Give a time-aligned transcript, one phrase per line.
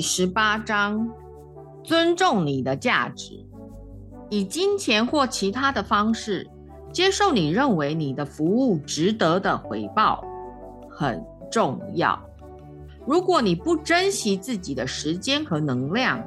[0.00, 1.10] 第十八章：
[1.84, 3.44] 尊重你的价值，
[4.30, 6.48] 以金钱或其他的方式
[6.90, 10.24] 接受你认为你的服务值得的回报，
[10.88, 12.18] 很重要。
[13.06, 16.26] 如果你不珍惜自己的时间和能量，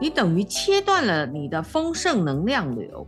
[0.00, 3.06] 你等于切断了你的丰盛能量流。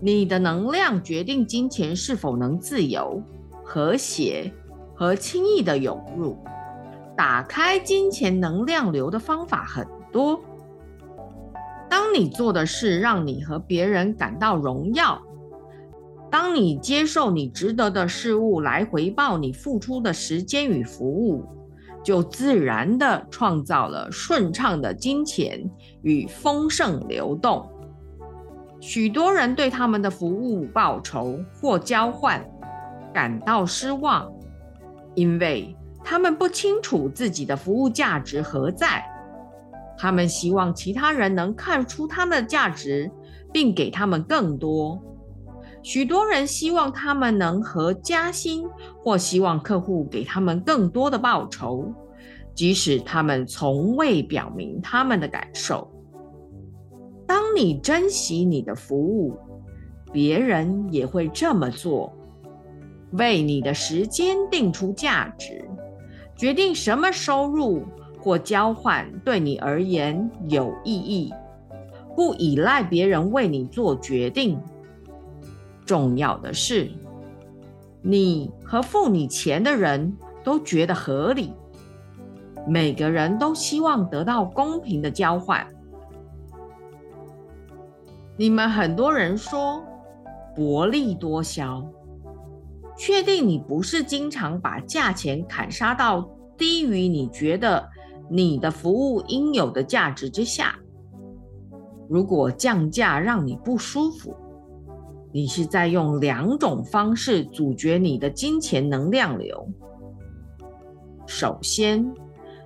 [0.00, 3.22] 你的能量决定金钱是否能自由、
[3.62, 4.50] 和谐
[4.94, 6.38] 和轻易的涌入。
[7.18, 10.40] 打开金钱能量流的方法很多。
[11.90, 15.20] 当你做的事让你和别人感到荣耀，
[16.30, 21.44] 当你接受你值得的事物来回报你付出的时间与服务，
[22.04, 25.68] 就自然的创造了顺畅的金钱
[26.02, 27.68] 与丰盛流动。
[28.78, 32.48] 许多人对他们的服务报酬或交换
[33.12, 34.32] 感到失望，
[35.16, 35.74] 因为。
[36.10, 39.04] 他们不清楚自己的服务价值何在，
[39.98, 43.10] 他们希望其他人能看出他们的价值，
[43.52, 44.98] 并给他们更多。
[45.82, 48.66] 许多人希望他们能和加薪，
[49.04, 51.92] 或希望客户给他们更多的报酬，
[52.54, 55.92] 即使他们从未表明他们的感受。
[57.26, 59.36] 当你珍惜你的服务，
[60.10, 62.10] 别人也会这么做，
[63.10, 65.67] 为你的时间定出价值。
[66.38, 67.82] 决定什么收入
[68.20, 71.34] 或交换对你而言有意义，
[72.14, 74.56] 不依赖别人为你做决定。
[75.84, 76.88] 重要的是，
[78.02, 81.52] 你和付你钱的人都觉得合理。
[82.68, 85.66] 每个人都希望得到公平的交换。
[88.36, 89.82] 你们很多人说
[90.54, 91.84] 薄利多销。
[92.98, 97.88] 确定你不是经常把价钱砍杀到低于你觉得
[98.28, 100.76] 你的服务应有的价值之下。
[102.08, 104.34] 如果降价让你不舒服，
[105.30, 109.68] 你是在用两种方式阻绝你的金钱能量流。
[111.26, 112.10] 首先，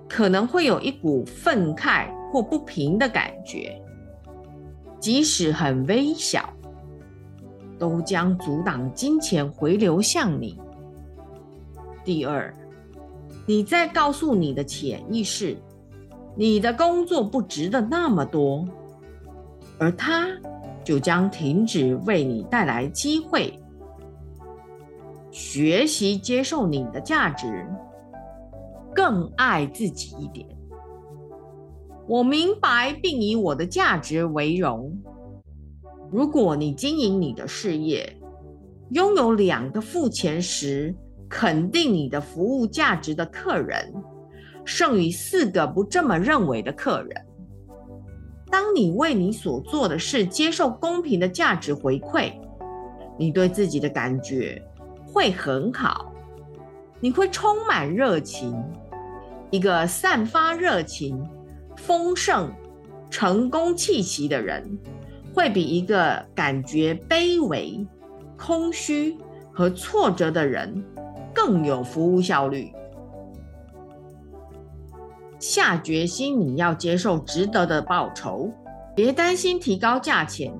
[0.09, 3.79] 可能会有一股愤慨或不平的感觉，
[4.99, 6.49] 即使很微小。
[7.83, 10.57] 都将阻挡金钱回流向你。
[12.01, 12.55] 第二，
[13.45, 15.57] 你在告诉你的潜意识，
[16.33, 18.65] 你的工作不值得那么多，
[19.77, 20.29] 而它
[20.81, 23.53] 就将停止为你带来机会。
[25.29, 27.67] 学习接受你的价值，
[28.95, 30.47] 更爱自己一点。
[32.07, 34.97] 我明白并以我的价值为荣。
[36.13, 38.15] 如果你经营你的事业，
[38.91, 40.93] 拥有两个付钱时
[41.27, 43.91] 肯定你的服务价值的客人，
[44.63, 47.25] 剩余四个不这么认为的客人。
[48.51, 52.31] 当你为你所做的事接受公平的价值回馈，
[53.17, 54.61] 你对自己的感觉
[55.07, 56.13] 会很好，
[56.99, 58.55] 你会充满热情。
[59.49, 61.27] 一个散发热情、
[61.75, 62.53] 丰盛、
[63.09, 64.77] 成功气息的人。
[65.33, 67.85] 会比一个感觉卑微、
[68.37, 69.17] 空虚
[69.51, 70.83] 和挫折的人
[71.33, 72.71] 更有服务效率。
[75.39, 78.51] 下决心，你要接受值得的报酬，
[78.95, 80.53] 别担心提高价钱，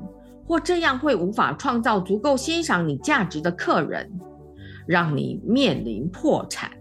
[0.47, 4.11] 或这样会无法创造足够欣赏你价值的客人，
[4.85, 6.71] 让你面临破产。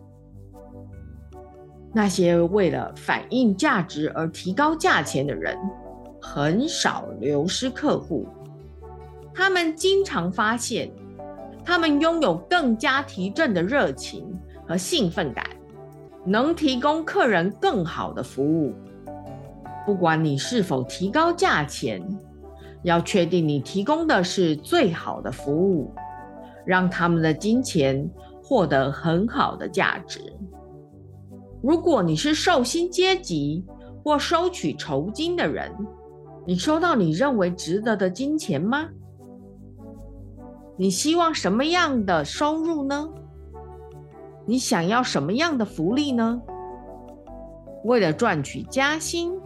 [1.93, 5.57] 那些为了反映价值而提高价钱的人。
[6.23, 8.27] 很少流失客户，
[9.35, 10.89] 他们经常发现，
[11.65, 14.33] 他们拥有更加提振的热情
[14.65, 15.45] 和兴奋感，
[16.25, 18.73] 能提供客人更好的服务。
[19.85, 22.01] 不管你是否提高价钱，
[22.85, 25.93] 要确定你提供的是最好的服务，
[26.65, 28.09] 让他们的金钱
[28.41, 30.21] 获得很好的价值。
[31.61, 33.65] 如果你是寿星阶级
[34.05, 35.73] 或收取酬金的人，
[36.45, 38.89] 你收到你认为值得的金钱吗？
[40.77, 43.09] 你希望什么样的收入呢？
[44.45, 46.43] 你想要什么样的福利呢？
[47.85, 49.39] 为了赚取加薪，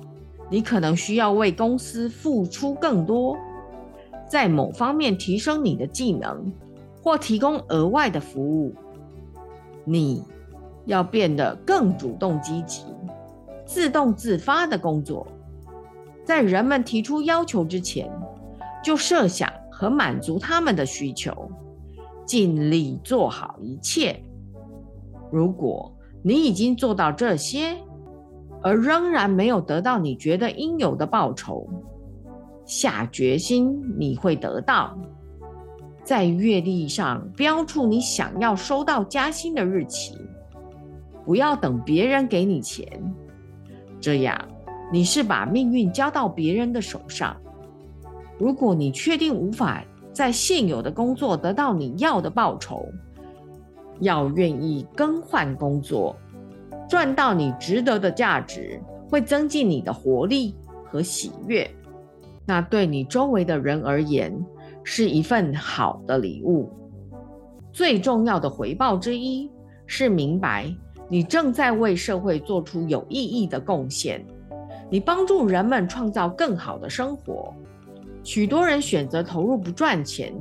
[0.50, 3.36] 你可能需要为公司付出更多，
[4.26, 6.50] 在某方面提升你的技能，
[7.02, 8.74] 或提供额外的服务。
[9.84, 10.24] 你
[10.86, 12.84] 要变得更主动积极、
[13.66, 15.26] 自动自发的工作。
[16.26, 18.10] 在人们提出要求之前，
[18.82, 21.48] 就设想和满足他们的需求，
[22.26, 24.20] 尽力做好一切。
[25.30, 27.76] 如果你已经做到这些，
[28.60, 31.68] 而仍然没有得到你觉得应有的报酬，
[32.64, 34.98] 下决心你会得到。
[36.02, 40.18] 在月历上标注你想要收到加薪的日期，
[41.24, 43.14] 不要等别人给你钱，
[44.00, 44.36] 这样
[44.92, 47.36] 你是把命运交到别人的手上。
[48.38, 52.86] 如果你确定无法在现有的工作得到你要的报酬，
[54.00, 56.14] 要愿意更换工作，
[56.88, 58.80] 赚到你值得的价值，
[59.10, 60.54] 会增进你的活力
[60.84, 61.68] 和喜悦。
[62.44, 64.32] 那对你周围的人而言，
[64.84, 66.70] 是一份好的礼物。
[67.72, 69.50] 最重要的回报之一
[69.86, 70.72] 是明白
[71.08, 74.24] 你正在为社会做出有意义的贡献，
[74.90, 77.52] 你帮助人们创造更好的生活。
[78.22, 80.32] 许多人选择投入不赚钱，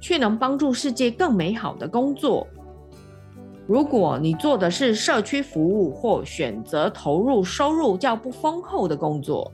[0.00, 2.46] 却能帮助世界更美好的工作。
[3.66, 9.50] 如果你做的是社区服务，或选择投入收入较不丰厚的工作，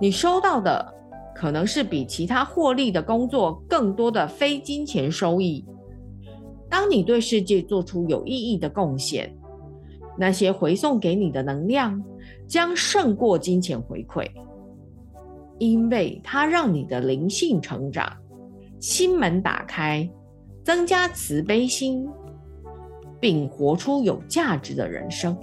[0.00, 0.94] 你收到的
[1.34, 5.64] 可能是比其他获利的工作更多的非金钱收益。
[6.68, 9.34] 当你对世界做出有意义的贡献，
[10.18, 12.02] 那些回送给你的能量
[12.52, 14.30] 将胜过金钱回馈，
[15.58, 18.12] 因为它让你的灵性成长，
[18.78, 20.06] 心门打开，
[20.62, 22.06] 增加慈悲心。
[23.18, 25.38] 并活出有价值的人生。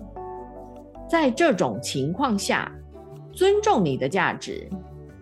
[1.10, 2.70] 在这种情况下，
[3.32, 4.70] 尊重你的价值，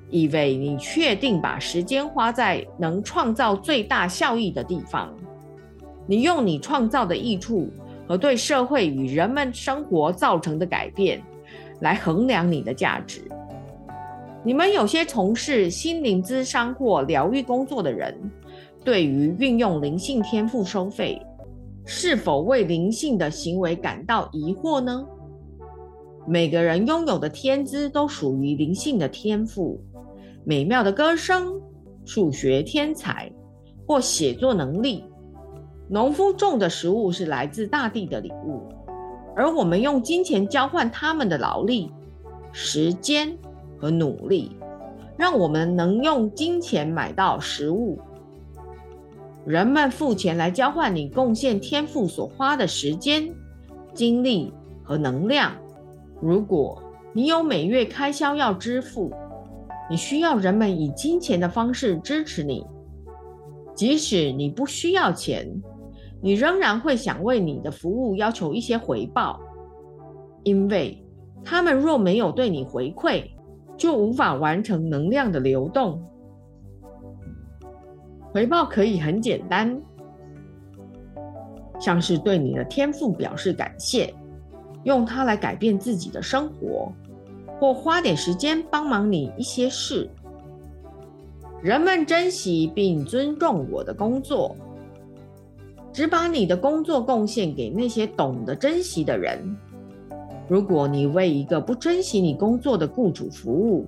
[0.10, 5.16] 意味你确定把时间花在能创造最大效益的地方。
[6.08, 7.70] 你用你创造的益处
[8.08, 11.22] 和对社会与人们生活造成的改变
[11.80, 13.22] 来衡量你的价值。
[14.44, 18.16] 你们有些从事心灵咨商或疗愈工作的人，
[18.84, 21.22] 对于运用灵性天赋收费。
[21.90, 25.06] 是否为灵性的行为感到疑惑呢？
[26.28, 29.82] 每个人拥有的天资都属于灵性的天赋，
[30.44, 31.62] 美妙的歌声、
[32.04, 33.32] 数学天才
[33.88, 35.06] 或写作能力。
[35.90, 38.68] 农夫种的食物是来自大地的礼物，
[39.38, 41.92] 而我们用金钱交换他们的劳力、
[42.52, 43.38] 时间
[43.78, 44.58] 和努力，
[45.16, 48.00] 让我们能用金钱买到食物。
[49.46, 53.32] 人们付钱来交换你贡献天赋所花的时间、
[53.94, 54.52] 精力
[54.84, 55.54] 和能量。
[56.20, 56.82] 如果
[57.14, 59.14] 你有每月开销要支付，
[59.88, 62.66] 你需要人们以金钱的方式支持你。
[63.76, 65.48] 即使你不需要钱，
[66.22, 69.40] 你仍然会想为你的服务要求一些回报，
[70.44, 71.04] 因为
[71.44, 73.24] 他们若没有对你回馈，
[73.78, 76.04] 就无法完成能量的流动。
[78.32, 79.80] 回报可以很简单，
[81.80, 84.14] 像是对你的天赋表示感谢，
[84.84, 86.92] 用它来改变自己的生活，
[87.60, 90.10] 或花点时间帮忙你一些事。
[91.62, 94.56] 人们珍惜并尊重我的工作，
[95.92, 99.58] 只把你的工作贡献给那些懂得珍惜的人。
[100.48, 103.86] 如果你为一个不珍惜你工作的雇主服务，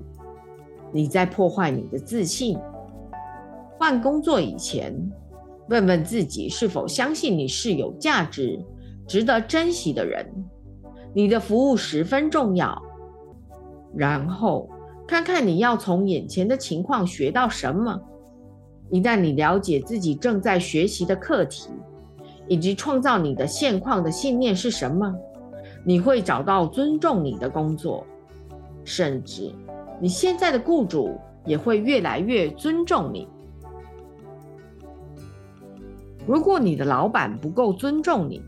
[0.92, 2.58] 你在破坏你的自信。
[3.78, 4.94] 换工作以前，
[5.70, 8.60] 问问自己是否相信你是有价值、
[9.08, 10.26] 值得珍惜的人。
[11.14, 12.82] 你的服务十分重要。
[13.96, 14.70] 然后
[15.08, 18.00] 看看你要从眼前的情况学到什么。
[18.92, 21.70] 一旦你了解自己正在学习的课题，
[22.50, 25.16] 以及创造你的现况的信念是什么，
[25.86, 28.06] 你会找到尊重你的工作，
[28.84, 29.54] 甚至
[30.02, 33.28] 你现在的雇主也会越来越尊重你。
[36.26, 38.42] 如果你的老板不够尊重你，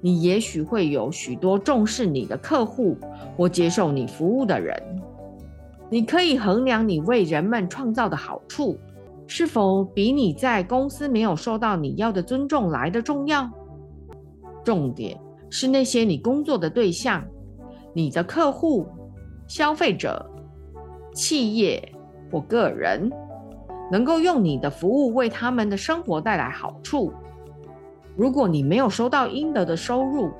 [0.00, 2.96] 你也许会有许多重视你的客户
[3.36, 4.82] 或接受你服务的人。
[5.90, 8.78] 你可以衡量你为人们创造的好处
[9.30, 13.48] 是否比你在公司没有受到你要的尊重来的重要。
[14.64, 15.16] 重点
[15.48, 17.24] 是那些你工作的对象、
[17.94, 18.84] 你的客户、
[19.46, 20.28] 消费者、
[21.14, 21.92] 企业
[22.30, 23.08] 或个人。
[23.92, 27.12] 能够用你的服务为他们的生活带来好处。
[28.16, 30.30] 如果你没有收到应得的收入，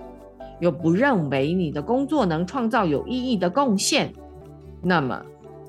[0.61, 4.13] 又不认为你的工作能创造有意义的贡献，
[4.81, 5.21] 那么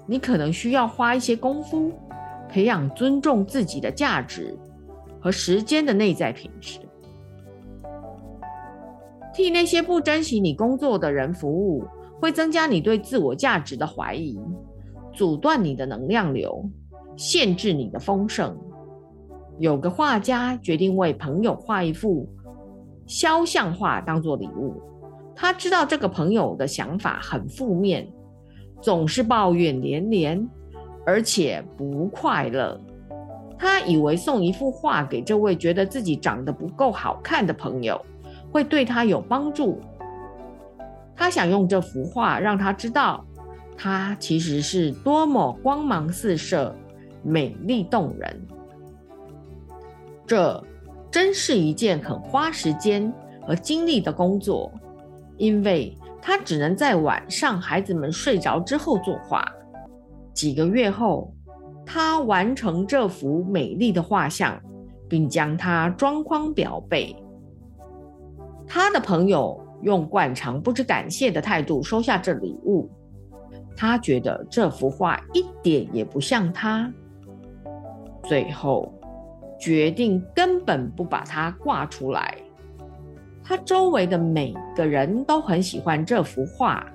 [0.06, 1.92] 你可能需要花一些功夫，
[2.52, 4.56] 培养尊重自己的价值
[5.20, 6.80] 和时间的内在品质。
[9.34, 11.86] 替那些不珍惜你工作的人服务，
[12.20, 14.38] 会增加你对自我价值的怀疑，
[15.14, 16.70] 阻断你的能量流。
[17.18, 18.58] 限制你的丰盛。
[19.60, 22.28] 有个画家决定为朋友画一幅
[23.06, 24.82] 肖像画当做礼物，
[25.36, 28.08] 他知道这个朋友的想法很负面，
[28.82, 30.50] 总是抱怨连连，
[31.06, 32.80] 而且不快乐。
[33.58, 38.00] 他以为送一幅画给这位觉得自己长得不够好看的朋友，
[38.52, 39.80] 会对他有帮助。
[41.16, 43.24] 他想用这幅画让他知道，
[43.78, 46.76] 他其实是多么光芒四射、
[47.22, 48.48] 美丽动人。
[50.26, 50.64] 这
[51.12, 53.14] 真是一件很花时间
[53.46, 54.72] 和精力的工作，
[55.38, 59.46] 因为他只能在晚上孩子们睡着之后作画。
[60.34, 61.34] 几个月后。
[61.84, 64.58] 他完成这幅美丽的画像，
[65.10, 67.14] 并将它装框裱背。
[68.66, 72.90] 他的朋友用惯常不知感谢的态度收下这礼物。
[73.76, 76.90] 他觉得这幅画一点也不像他，
[78.24, 78.94] 最后
[79.60, 82.38] 决定根本不把它挂出来。
[83.44, 86.86] 他周围的每个人都很喜欢这幅画，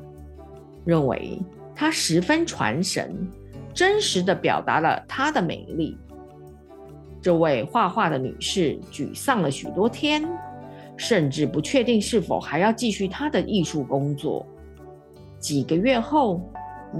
[0.87, 1.39] 认为
[1.77, 3.31] 他十分传神。
[3.75, 5.99] 真实的表达了她的美丽。
[7.21, 10.27] 这位画画的女士沮丧了许多天，
[10.97, 14.47] 甚至不确定是否还要继续她的艺术工作。
[15.39, 16.41] 几个月后，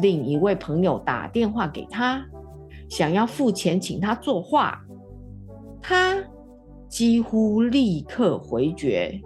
[0.03, 2.23] 另一位朋友打电话给她，
[2.91, 4.79] 想要付钱请她作画。
[5.81, 6.23] 她
[6.89, 9.19] 几乎立刻回绝，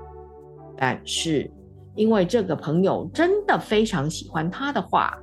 [0.76, 1.50] 但是
[1.96, 5.18] 因为这个朋友真的非常喜欢她的画。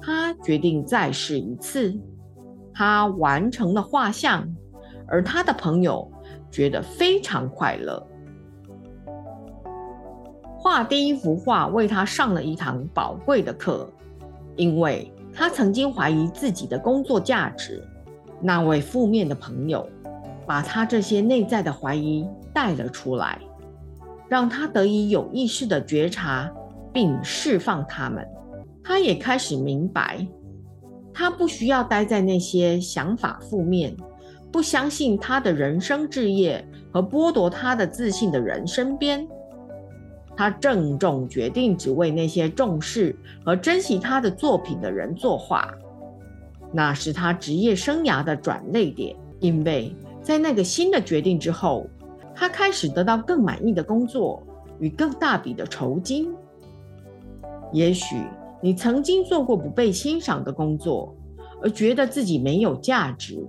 [0.00, 1.98] 他决定再试一次。
[2.72, 4.48] 他完成了画像，
[5.06, 6.10] 而他的朋友
[6.50, 8.06] 觉得非常快乐。
[10.58, 13.90] 画第一幅画为他上了一堂宝贵的课，
[14.56, 17.82] 因为他曾经怀疑自己的工作价值。
[18.40, 19.86] 那位负面的朋友
[20.46, 23.38] 把他这些内在的怀疑带了出来，
[24.28, 26.50] 让他得以有意识的觉察
[26.92, 28.26] 并释放他们。
[28.82, 30.26] 他也开始明白，
[31.12, 33.94] 他不需要待在那些想法负面、
[34.50, 39.26] 不相信他的人生志业和剥夺他的自信的人身边。
[40.36, 45.68] 他郑重决定只为那些重视和珍惜他的作品的人作画。
[46.72, 51.86] 那是他职业生涯的转捩点，因为在那个新的决定之后，
[52.34, 54.42] 他开始得到更满意的工作
[54.78, 56.34] 与更大笔的酬金。
[57.72, 58.16] 也许。
[58.62, 61.16] 你曾经做过不被欣赏的工作，
[61.62, 63.42] 而觉得自己没有价值，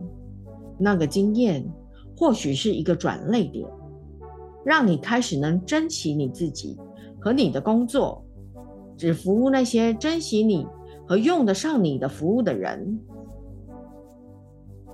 [0.77, 1.69] 那个经验
[2.17, 3.67] 或许是一个转泪点，
[4.63, 6.77] 让你开始能珍惜你自己
[7.19, 8.23] 和你的工作，
[8.95, 10.65] 只服务那些珍惜你
[11.05, 12.99] 和用得上你的服务的人。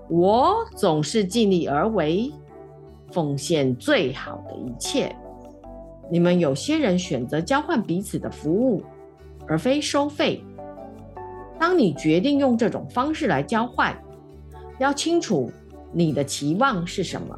[0.10, 2.32] 我总是尽力而为，
[3.12, 5.16] 奉献最好的一切。
[6.10, 8.82] 你们有些人选择交换彼此的服务。
[9.48, 10.44] 而非收费。
[11.60, 13.98] 当你决定用这种方式来交换，
[14.80, 15.52] 要清楚
[15.92, 17.38] 你的期望是什么。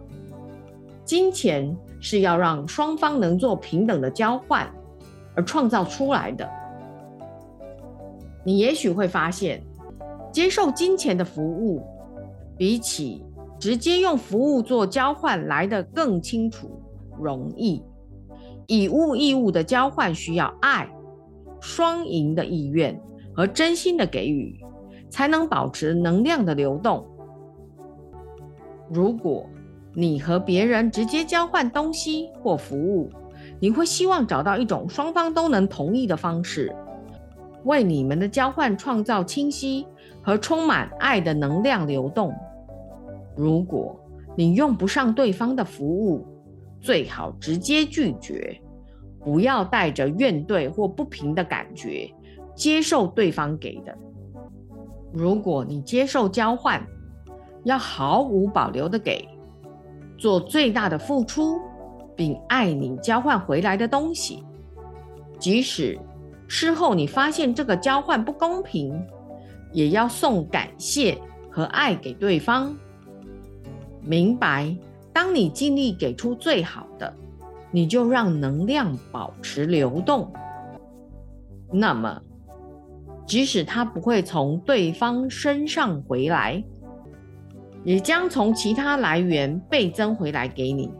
[1.06, 4.70] 金钱是要让双方能做平等的交换
[5.36, 6.48] 而创造出来的。
[8.44, 9.64] 你也许会发现，
[10.32, 11.82] 接受金钱的服务，
[12.58, 13.24] 比起
[13.60, 16.70] 直接用服务做交换来的更清楚、
[17.20, 17.82] 容易。
[18.68, 20.90] 以物易物的交换需要爱。
[21.62, 23.00] 双赢的意愿
[23.34, 24.60] 和真心的给予，
[25.10, 27.06] 才能保持能量的流动。
[28.92, 29.46] 如果
[29.94, 33.10] 你和别人直接交换东西或服务，
[33.60, 36.76] 你会希望找到一种双方都能同意的方式，
[37.66, 39.86] 为你们的交换创造清晰
[40.22, 42.34] 和充满爱的能量流动。
[43.36, 44.00] 如果
[44.36, 46.26] 你用不上对方的服务，
[46.80, 48.60] 最好直接拒绝。
[49.24, 52.10] 不要带着怨怼或不平的感觉
[52.56, 53.98] 接受对方给的。
[55.12, 56.86] 如果你接受交换，
[57.64, 59.28] 要毫无保留的给，
[60.18, 61.60] 做最大的付出，
[62.16, 64.44] 并爱你交换回来的东西。
[65.38, 65.98] 即使
[66.48, 69.02] 事后你发现这个交换不公平，
[69.74, 71.18] 也要送感谢
[71.50, 72.76] 和爱给对方。
[74.02, 74.76] 明白，
[75.12, 77.14] 当你尽力给出最好的。
[77.72, 80.32] 你就让能量保持流动，
[81.72, 82.22] 那么
[83.28, 86.64] 即使它不会从对方身上回来，
[87.84, 90.92] 也将从其他来源倍增回来给你。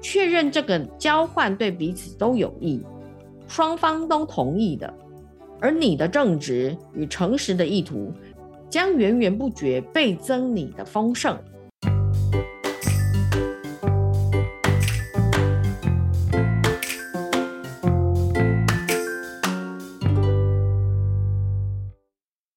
[0.00, 2.84] 确认这个交换对彼此都有益，
[3.46, 4.92] 双方都同意的，
[5.60, 8.12] 而你的正直与诚实的意图
[8.68, 11.36] 将源源不绝倍增你的丰盛。